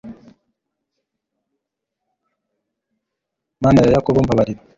[3.63, 4.61] mana ya yakobo mbabarira